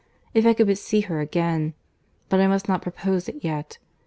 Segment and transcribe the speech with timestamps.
[0.33, 3.77] If I could but see her again!—But I must not propose it yet.